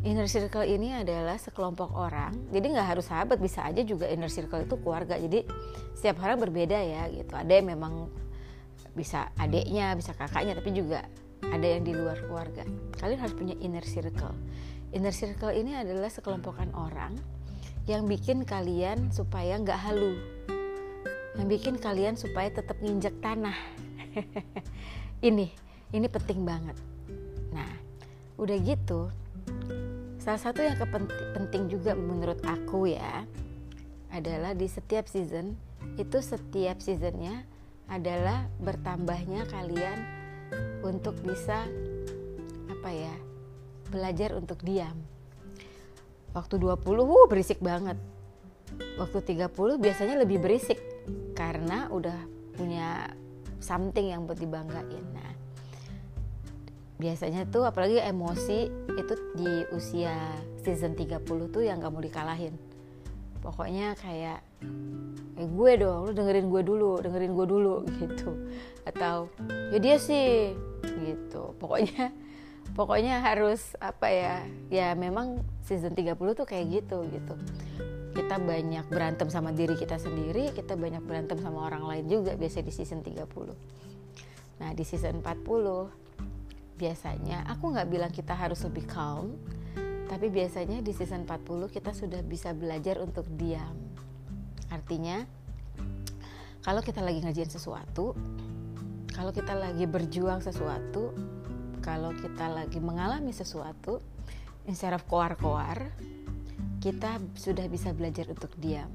Inner 0.04 0.28
circle 0.28 0.68
ini 0.68 0.94
adalah 0.94 1.40
sekelompok 1.40 1.96
orang 1.96 2.36
jadi 2.52 2.76
nggak 2.76 2.88
harus 2.98 3.08
sahabat 3.08 3.40
bisa 3.40 3.64
aja 3.64 3.82
juga 3.88 4.06
inner 4.12 4.30
circle 4.30 4.68
itu 4.68 4.76
keluarga. 4.84 5.16
Jadi 5.16 5.48
setiap 5.96 6.20
orang 6.22 6.44
berbeda 6.44 6.76
ya 6.76 7.08
gitu. 7.08 7.32
Ada 7.34 7.64
yang 7.64 7.72
memang 7.72 8.12
bisa 8.92 9.32
adiknya 9.40 9.96
bisa 9.96 10.12
kakaknya 10.12 10.60
tapi 10.60 10.76
juga 10.76 11.08
ada 11.48 11.64
yang 11.64 11.88
di 11.88 11.96
luar 11.96 12.20
keluarga. 12.28 12.68
Kalian 13.00 13.20
harus 13.24 13.36
punya 13.38 13.56
inner 13.64 13.86
circle. 13.88 14.36
Inner 14.92 15.16
circle 15.16 15.56
ini 15.56 15.78
adalah 15.78 16.12
sekelompokan 16.12 16.76
orang 16.76 17.16
yang 17.88 18.04
bikin 18.04 18.44
kalian 18.44 19.14
supaya 19.16 19.56
nggak 19.56 19.80
halu. 19.80 20.20
Yang 21.40 21.48
bikin 21.48 21.76
kalian 21.80 22.20
supaya 22.20 22.52
tetap 22.52 22.76
nginjek 22.82 23.14
tanah. 23.22 23.56
ini, 25.30 25.54
ini 25.96 26.08
penting 26.12 26.44
banget. 26.44 26.78
Nah, 27.52 27.72
udah 28.36 28.58
gitu, 28.60 29.08
salah 30.20 30.42
satu 30.42 30.60
yang 30.60 30.76
penting 31.36 31.72
juga 31.72 31.96
menurut 31.96 32.44
aku 32.44 32.92
ya 32.92 33.24
adalah 34.12 34.52
di 34.56 34.68
setiap 34.68 35.08
season 35.08 35.56
itu 35.96 36.20
setiap 36.20 36.84
seasonnya 36.84 37.48
adalah 37.88 38.52
bertambahnya 38.60 39.48
kalian 39.48 40.04
untuk 40.84 41.16
bisa 41.24 41.64
apa 42.68 42.90
ya 42.92 43.16
belajar 43.88 44.36
untuk 44.36 44.60
diam. 44.68 44.96
Waktu 46.36 46.60
20 46.60 46.76
uh, 46.84 47.26
berisik 47.32 47.64
banget. 47.64 47.96
Waktu 49.00 49.40
30 49.40 49.80
biasanya 49.80 50.20
lebih 50.20 50.44
berisik 50.44 50.78
karena 51.34 51.88
udah 51.88 52.20
punya 52.60 53.16
something 53.64 54.12
yang 54.12 54.28
buat 54.28 54.38
dibanggain. 54.38 55.06
Nah, 55.16 55.32
biasanya 56.98 57.46
tuh 57.50 57.66
apalagi 57.66 58.02
emosi 58.02 58.70
itu 58.98 59.14
di 59.38 59.54
usia 59.74 60.18
season 60.66 60.98
30 60.98 61.24
tuh 61.26 61.62
yang 61.62 61.82
gak 61.82 61.94
mau 61.94 62.02
dikalahin. 62.02 62.58
Pokoknya 63.42 63.94
kayak 64.02 64.42
eh 65.38 65.48
gue 65.48 65.72
dong, 65.78 66.10
lu 66.10 66.12
dengerin 66.12 66.50
gue 66.50 66.62
dulu, 66.66 66.98
dengerin 67.00 67.34
gue 67.38 67.48
dulu 67.48 67.76
gitu. 68.02 68.30
Atau 68.84 69.30
ya 69.72 69.78
dia 69.78 69.98
sih 70.02 70.58
gitu. 71.06 71.54
Pokoknya 71.62 72.12
pokoknya 72.74 73.22
harus 73.22 73.78
apa 73.78 74.10
ya? 74.10 74.36
Ya 74.74 74.98
memang 74.98 75.46
season 75.64 75.94
30 75.94 76.18
tuh 76.18 76.46
kayak 76.50 76.82
gitu 76.82 77.06
gitu 77.14 77.36
kita 78.18 78.42
banyak 78.42 78.86
berantem 78.90 79.30
sama 79.30 79.54
diri 79.54 79.78
kita 79.78 80.02
sendiri 80.02 80.50
kita 80.50 80.74
banyak 80.74 81.06
berantem 81.06 81.38
sama 81.38 81.70
orang 81.70 81.86
lain 81.86 82.10
juga 82.10 82.34
biasa 82.34 82.66
di 82.66 82.74
season 82.74 83.06
30 83.06 83.30
nah 84.58 84.74
di 84.74 84.82
season 84.82 85.22
40 85.22 86.07
biasanya 86.78 87.44
aku 87.50 87.74
nggak 87.74 87.90
bilang 87.90 88.12
kita 88.14 88.38
harus 88.38 88.62
lebih 88.64 88.86
calm 88.86 89.36
tapi 90.08 90.32
biasanya 90.32 90.80
di 90.80 90.96
season 90.96 91.28
40 91.28 91.74
kita 91.74 91.92
sudah 91.92 92.22
bisa 92.24 92.54
belajar 92.54 93.02
untuk 93.02 93.28
diam 93.34 93.76
artinya 94.70 95.26
kalau 96.62 96.80
kita 96.86 97.02
lagi 97.02 97.20
ngerjain 97.26 97.50
sesuatu 97.50 98.14
kalau 99.12 99.34
kita 99.34 99.58
lagi 99.58 99.90
berjuang 99.90 100.40
sesuatu 100.46 101.12
kalau 101.82 102.14
kita 102.14 102.48
lagi 102.48 102.78
mengalami 102.78 103.34
sesuatu 103.34 104.00
instead 104.70 104.94
of 104.94 105.04
koar-koar 105.10 105.92
kita 106.78 107.18
sudah 107.34 107.66
bisa 107.68 107.90
belajar 107.92 108.30
untuk 108.30 108.54
diam. 108.56 108.88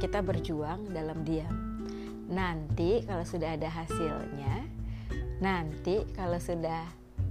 Kita 0.00 0.24
berjuang 0.24 0.88
dalam 0.90 1.20
diam. 1.22 1.84
Nanti 2.32 3.04
kalau 3.04 3.22
sudah 3.22 3.54
ada 3.54 3.68
hasilnya, 3.68 4.66
nanti 5.38 6.02
kalau 6.14 6.38
sudah 6.38 6.86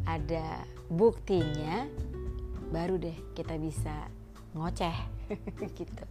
ada 0.07 0.63
buktinya, 0.87 1.87
baru 2.71 2.99
deh 2.99 3.15
kita 3.35 3.59
bisa 3.59 4.07
ngoceh 4.55 4.97
gitu. 5.79 6.05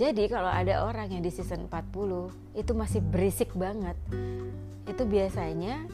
Jadi 0.00 0.24
kalau 0.32 0.48
ada 0.48 0.88
orang 0.88 1.12
yang 1.12 1.22
di 1.24 1.28
season 1.28 1.68
40 1.68 2.56
itu 2.56 2.72
masih 2.72 3.00
berisik 3.04 3.52
banget, 3.52 3.96
itu 4.88 5.02
biasanya 5.04 5.84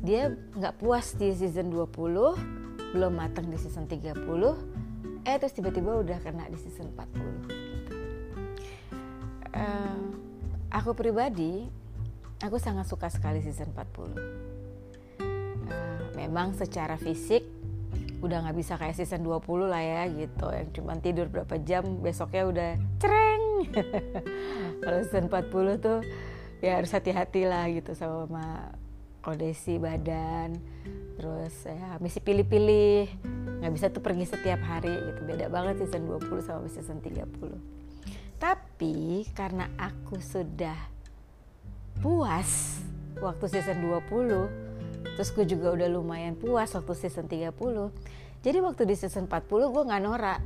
dia 0.00 0.32
nggak 0.32 0.80
puas 0.80 1.12
di 1.16 1.32
season 1.36 1.68
20, 1.68 2.96
belum 2.96 3.12
matang 3.12 3.52
di 3.52 3.60
season 3.60 3.84
30, 3.84 4.84
eh 5.24 5.36
terus 5.40 5.56
tiba-tiba 5.56 6.04
udah 6.04 6.20
kena 6.20 6.44
di 6.52 6.58
season 6.60 6.92
40 6.92 7.48
gitu. 7.48 7.92
uh, 9.56 10.00
aku 10.68 10.92
pribadi 10.92 11.64
aku 12.44 12.60
sangat 12.60 12.84
suka 12.84 13.08
sekali 13.08 13.40
season 13.40 13.72
40 13.72 13.80
uh, 13.80 13.80
eh, 13.80 14.53
memang 16.24 16.56
secara 16.56 16.96
fisik 16.96 17.44
udah 18.24 18.40
nggak 18.48 18.56
bisa 18.56 18.80
kayak 18.80 18.96
season 18.96 19.20
20 19.20 19.68
lah 19.68 19.82
ya 19.84 20.02
gitu. 20.08 20.46
Yang 20.48 20.68
cuma 20.80 20.96
tidur 20.96 21.28
berapa 21.28 21.60
jam 21.60 21.84
besoknya 22.00 22.42
udah 22.48 22.70
cereng. 22.96 23.44
Kalau 24.84 24.98
season 25.04 25.28
40 25.28 25.84
tuh 25.84 26.00
ya 26.64 26.80
harus 26.80 26.90
hati-hati 26.96 27.44
lah 27.44 27.68
gitu 27.68 27.92
sama 27.92 28.72
kondisi 29.20 29.76
badan. 29.76 30.56
Terus 31.20 31.54
ya 31.68 32.00
mesti 32.00 32.18
pilih-pilih 32.24 33.12
nggak 33.60 33.72
bisa 33.76 33.92
tuh 33.92 34.00
pergi 34.00 34.24
setiap 34.24 34.64
hari 34.64 34.92
gitu. 35.12 35.20
Beda 35.28 35.52
banget 35.52 35.84
season 35.84 36.08
20 36.08 36.40
sama 36.40 36.64
season 36.72 37.04
30 37.04 37.74
tapi 38.44 39.24
karena 39.32 39.70
aku 39.80 40.20
sudah 40.20 40.76
puas 42.04 42.82
waktu 43.22 43.48
season 43.48 43.80
20 43.80 44.63
terus 45.14 45.30
gue 45.30 45.44
juga 45.44 45.76
udah 45.76 45.88
lumayan 45.92 46.34
puas 46.34 46.72
waktu 46.72 46.92
season 46.96 47.28
30 47.28 47.52
jadi 48.44 48.60
waktu 48.60 48.84
di 48.84 48.92
season 48.92 49.24
40 49.24 49.72
gue 49.72 49.82
nggak 49.88 50.02
norak. 50.04 50.40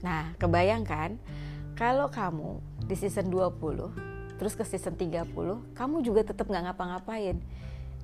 Nah 0.00 0.32
kebayangkan 0.40 1.20
kalau 1.76 2.08
kamu 2.08 2.56
di 2.88 2.96
season 2.96 3.28
20 3.28 4.40
terus 4.40 4.56
ke 4.56 4.64
season 4.64 4.96
30 4.96 5.28
kamu 5.76 5.96
juga 6.00 6.24
tetap 6.24 6.48
nggak 6.48 6.72
ngapa-ngapain. 6.72 7.36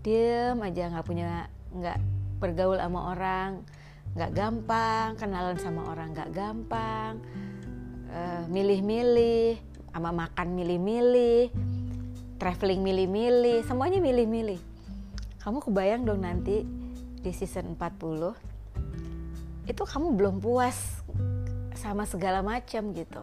Diem 0.05 0.61
aja 0.61 0.93
nggak 0.93 1.07
punya 1.09 1.49
nggak 1.73 1.99
bergaul 2.37 2.77
sama 2.77 3.17
orang 3.17 3.65
nggak 4.13 4.31
gampang 4.37 5.09
kenalan 5.17 5.57
sama 5.57 5.89
orang 5.89 6.13
nggak 6.13 6.31
gampang 6.37 7.19
uh, 8.13 8.45
milih-milih 8.53 9.57
sama 9.89 10.13
makan 10.13 10.53
milih-milih 10.53 11.49
traveling 12.37 12.85
milih-milih 12.85 13.65
semuanya 13.65 14.05
milih-milih 14.05 14.74
kamu 15.45 15.61
kebayang 15.61 16.09
dong 16.09 16.25
nanti 16.25 16.65
di 17.21 17.33
season 17.37 17.77
40 17.77 19.69
itu 19.69 19.83
kamu 19.85 20.17
belum 20.17 20.41
puas 20.41 21.05
sama 21.77 22.09
segala 22.09 22.41
macam 22.41 22.97
gitu. 22.97 23.21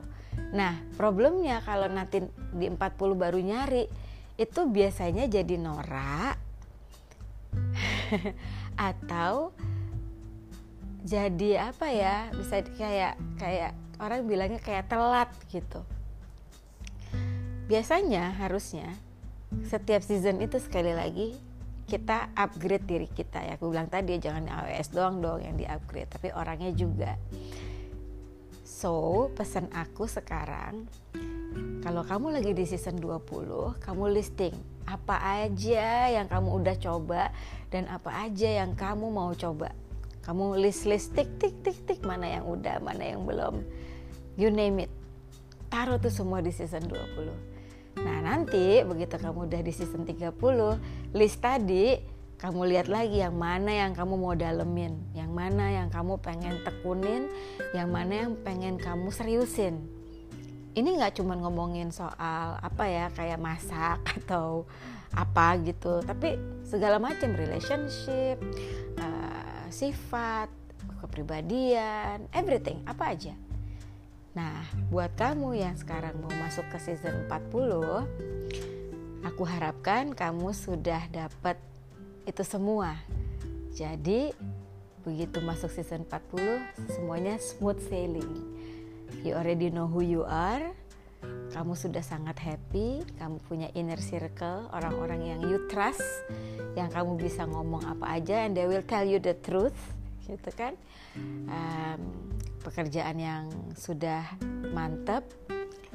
Nah, 0.54 0.78
problemnya 1.02 1.66
kalau 1.66 1.90
nanti 1.90 2.22
di 2.54 2.70
40 2.70 2.78
baru 3.18 3.42
nyari 3.42 3.90
itu 4.38 4.62
biasanya 4.70 5.26
jadi 5.26 5.58
norak 5.58 6.38
atau 8.90 9.50
jadi 11.02 11.74
apa 11.74 11.90
ya 11.90 12.30
bisa 12.38 12.62
kayak 12.78 13.18
kayak 13.42 13.74
orang 13.98 14.26
bilangnya 14.30 14.62
kayak 14.62 14.90
telat 14.90 15.30
gitu 15.50 15.82
biasanya 17.66 18.34
harusnya 18.38 18.94
setiap 19.66 20.06
season 20.06 20.42
itu 20.42 20.58
sekali 20.62 20.94
lagi 20.94 21.51
kita 21.92 22.32
upgrade 22.40 22.88
diri 22.88 23.08
kita 23.12 23.44
ya. 23.44 23.60
Aku 23.60 23.68
bilang 23.68 23.92
tadi 23.92 24.16
jangan 24.16 24.48
AWS 24.48 24.96
doang 24.96 25.20
dong 25.20 25.44
yang 25.44 25.60
di 25.60 25.68
upgrade 25.68 26.08
tapi 26.08 26.32
orangnya 26.32 26.72
juga. 26.72 27.20
So 28.64 29.28
pesan 29.36 29.68
aku 29.76 30.08
sekarang 30.08 30.88
kalau 31.84 32.08
kamu 32.08 32.40
lagi 32.40 32.56
di 32.56 32.64
season 32.64 33.04
20 33.04 33.84
kamu 33.84 34.04
listing 34.16 34.56
apa 34.88 35.44
aja 35.44 36.08
yang 36.08 36.32
kamu 36.32 36.64
udah 36.64 36.76
coba 36.80 37.36
dan 37.68 37.92
apa 37.92 38.24
aja 38.24 38.64
yang 38.64 38.72
kamu 38.72 39.12
mau 39.12 39.36
coba. 39.36 39.76
Kamu 40.24 40.56
list 40.56 40.88
list 40.88 41.12
tik 41.12 41.28
tik 41.44 41.60
tik 41.60 41.78
tik 41.84 42.00
mana 42.08 42.40
yang 42.40 42.48
udah 42.48 42.80
mana 42.80 43.04
yang 43.04 43.28
belum. 43.28 43.68
You 44.40 44.48
name 44.48 44.88
it. 44.88 44.92
Taruh 45.68 46.00
tuh 46.00 46.14
semua 46.14 46.40
di 46.40 46.56
season 46.56 46.88
20 46.88 47.51
nah 48.00 48.24
nanti 48.24 48.86
begitu 48.88 49.20
kamu 49.20 49.52
udah 49.52 49.62
di 49.64 49.74
season 49.76 50.08
30 50.08 50.32
list 51.12 51.44
tadi 51.44 52.00
kamu 52.40 52.74
lihat 52.74 52.88
lagi 52.90 53.22
yang 53.22 53.38
mana 53.38 53.70
yang 53.70 53.92
kamu 53.94 54.18
mau 54.18 54.34
dalemin 54.34 54.96
yang 55.14 55.30
mana 55.30 55.70
yang 55.70 55.90
kamu 55.92 56.18
pengen 56.24 56.56
tekunin 56.64 57.28
yang 57.76 57.92
mana 57.92 58.26
yang 58.26 58.32
pengen 58.42 58.80
kamu 58.80 59.12
seriusin 59.12 59.78
ini 60.72 60.96
nggak 60.96 61.20
cuma 61.20 61.36
ngomongin 61.36 61.92
soal 61.92 62.56
apa 62.64 62.84
ya 62.88 63.06
kayak 63.12 63.44
masak 63.44 64.00
atau 64.24 64.64
apa 65.12 65.60
gitu 65.68 66.00
tapi 66.08 66.40
segala 66.64 66.96
macam 66.96 67.36
relationship 67.36 68.40
uh, 68.96 69.42
sifat, 69.72 70.52
kepribadian, 71.00 72.28
everything, 72.36 72.84
apa 72.86 73.16
aja. 73.16 73.34
Nah, 74.32 74.64
buat 74.88 75.12
kamu 75.20 75.60
yang 75.60 75.76
sekarang 75.76 76.16
mau 76.24 76.32
masuk 76.32 76.64
ke 76.72 76.80
season 76.80 77.28
40, 77.28 79.28
aku 79.28 79.44
harapkan 79.44 80.16
kamu 80.16 80.56
sudah 80.56 81.04
dapat 81.12 81.60
itu 82.24 82.40
semua. 82.48 82.96
Jadi, 83.76 84.32
begitu 85.04 85.44
masuk 85.44 85.68
season 85.68 86.08
40, 86.08 86.64
semuanya 86.96 87.36
smooth 87.44 87.84
sailing. 87.92 88.32
You 89.28 89.36
already 89.36 89.68
know 89.68 89.92
who 89.92 90.00
you 90.00 90.24
are. 90.24 90.64
Kamu 91.52 91.76
sudah 91.76 92.02
sangat 92.02 92.40
happy, 92.40 93.04
kamu 93.20 93.36
punya 93.52 93.68
inner 93.76 94.00
circle, 94.00 94.72
orang-orang 94.72 95.28
yang 95.28 95.40
you 95.44 95.68
trust, 95.68 96.02
yang 96.80 96.88
kamu 96.88 97.20
bisa 97.20 97.44
ngomong 97.44 97.84
apa 97.84 98.16
aja 98.16 98.48
and 98.48 98.56
they 98.56 98.64
will 98.64 98.84
tell 98.88 99.04
you 99.04 99.20
the 99.20 99.36
truth 99.44 99.76
gitu 100.26 100.50
kan. 100.54 100.74
Um, 101.50 102.02
pekerjaan 102.62 103.18
yang 103.18 103.46
sudah 103.74 104.26
mantap 104.74 105.26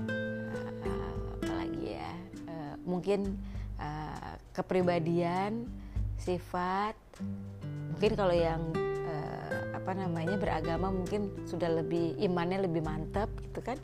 uh, 0.01 1.15
apalagi 1.39 1.99
ya? 1.99 2.13
Uh, 2.47 2.75
mungkin 2.87 3.39
uh, 3.79 4.35
kepribadian 4.55 5.67
sifat. 6.19 6.97
Mungkin 7.95 8.13
kalau 8.19 8.35
yang 8.35 8.63
uh, 9.07 9.77
apa 9.77 9.93
namanya 9.95 10.37
beragama 10.37 10.91
mungkin 10.91 11.33
sudah 11.47 11.71
lebih 11.71 12.19
imannya 12.19 12.67
lebih 12.67 12.83
mantap 12.83 13.31
gitu 13.41 13.63
kan. 13.63 13.79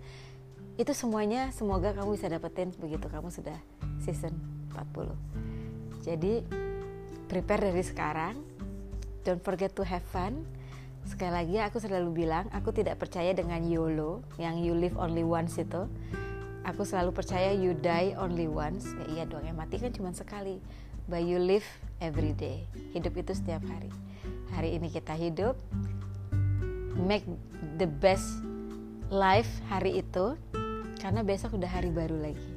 Itu 0.81 0.97
semuanya 0.97 1.53
semoga 1.53 1.93
kamu 1.93 2.17
bisa 2.17 2.33
dapetin 2.33 2.73
begitu. 2.77 3.07
Kamu 3.07 3.29
sudah 3.29 3.57
season 4.03 4.35
40 4.75 5.43
jadi 6.03 6.43
prepare 7.31 7.71
dari 7.71 7.85
sekarang 7.87 8.35
don't 9.23 9.43
forget 9.43 9.75
to 9.79 9.83
have 9.87 10.03
fun. 10.11 10.43
Sekali 11.03 11.35
lagi 11.35 11.57
aku 11.59 11.83
selalu 11.83 12.27
bilang 12.27 12.47
aku 12.55 12.71
tidak 12.71 13.03
percaya 13.03 13.35
dengan 13.35 13.63
YOLO 13.67 14.23
yang 14.39 14.63
you 14.63 14.75
live 14.75 14.95
only 14.99 15.27
once 15.27 15.59
itu. 15.59 15.87
Aku 16.63 16.87
selalu 16.87 17.11
percaya 17.11 17.51
you 17.51 17.75
die 17.75 18.15
only 18.15 18.47
once. 18.47 18.87
Ya 19.03 19.07
iya 19.11 19.25
dong 19.27 19.43
yang 19.43 19.59
mati 19.59 19.83
kan 19.83 19.91
cuma 19.91 20.15
sekali. 20.15 20.63
But 21.11 21.27
you 21.27 21.43
live 21.43 21.67
every 21.99 22.39
day. 22.39 22.71
Hidup 22.95 23.19
itu 23.19 23.35
setiap 23.35 23.67
hari. 23.67 23.91
Hari 24.55 24.79
ini 24.79 24.87
kita 24.87 25.19
hidup. 25.19 25.59
Make 26.95 27.27
the 27.83 27.91
best 27.91 28.47
life 29.11 29.51
hari 29.67 30.07
itu 30.07 30.39
karena 31.03 31.27
besok 31.27 31.59
udah 31.59 31.67
hari 31.67 31.91
baru 31.91 32.15
lagi. 32.15 32.49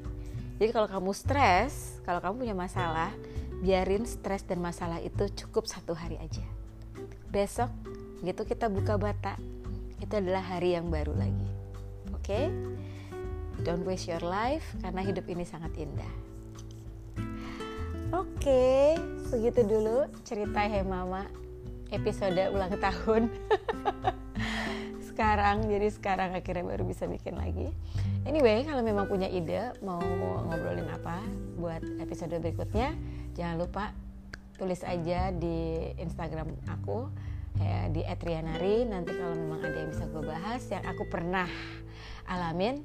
Jadi 0.61 0.69
kalau 0.69 0.85
kamu 0.85 1.11
stres 1.17 1.97
kalau 2.05 2.21
kamu 2.21 2.45
punya 2.45 2.55
masalah 2.55 3.09
biarin 3.63 4.03
stres 4.09 4.43
dan 4.43 4.59
masalah 4.59 4.99
itu 4.99 5.29
cukup 5.45 5.69
satu 5.69 5.95
hari 5.95 6.17
aja. 6.19 6.43
Besok 7.29 7.71
gitu 8.23 8.43
kita 8.47 8.67
buka 8.67 8.97
bata. 8.97 9.37
Itu 10.01 10.19
adalah 10.19 10.43
hari 10.43 10.75
yang 10.75 10.91
baru 10.91 11.15
lagi. 11.15 11.49
Oke? 12.11 12.25
Okay? 12.25 12.45
don't 13.63 13.81
waste 13.87 14.05
your 14.05 14.21
life 14.21 14.65
karena 14.83 15.01
hidup 15.05 15.25
ini 15.25 15.41
sangat 15.41 15.71
indah. 15.79 16.11
Oke 18.13 18.37
okay, 18.37 18.85
segitu 19.31 19.65
dulu 19.65 20.05
cerita 20.21 20.61
Hey 20.61 20.83
Mama 20.83 21.25
episode 21.89 22.51
ulang 22.51 22.75
tahun. 22.85 23.31
Sekarang 25.01 25.65
jadi 25.71 25.87
sekarang 25.89 26.35
akhirnya 26.35 26.65
baru 26.67 26.83
bisa 26.83 27.07
bikin 27.07 27.39
lagi. 27.39 27.71
Anyway 28.29 28.61
kalau 28.67 28.83
memang 28.83 29.07
punya 29.07 29.31
ide 29.31 29.71
mau 29.79 30.01
ngobrolin 30.51 30.89
apa 30.91 31.23
buat 31.55 31.81
episode 31.97 32.35
berikutnya 32.37 32.93
jangan 33.35 33.55
lupa 33.59 33.91
tulis 34.55 34.81
aja 34.87 35.35
di 35.35 35.91
Instagram 35.99 36.55
aku 36.71 37.11
ya, 37.59 37.91
di 37.91 38.01
@rianari 38.03 38.87
nanti 38.87 39.11
kalau 39.11 39.35
memang 39.35 39.59
ada 39.61 39.75
yang 39.75 39.91
bisa 39.91 40.07
gue 40.07 40.23
bahas 40.23 40.63
yang 40.71 40.83
aku 40.87 41.03
pernah 41.11 41.47
alamin 42.25 42.79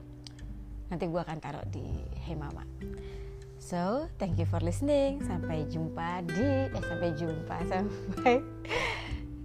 nanti 0.90 1.06
gue 1.06 1.20
akan 1.22 1.38
taruh 1.38 1.62
di 1.70 1.86
Hemama. 2.26 2.66
So 3.62 4.10
thank 4.18 4.42
you 4.42 4.48
for 4.50 4.58
listening. 4.58 5.22
Sampai 5.22 5.70
jumpa 5.70 6.26
di 6.26 6.74
eh 6.74 6.82
sampai 6.82 7.14
jumpa 7.14 7.56
sampai 7.70 8.42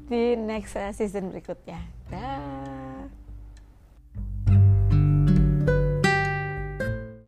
di 0.09 0.33
next 0.33 0.73
season 0.97 1.29
berikutnya. 1.29 1.77
Dah 2.09 2.64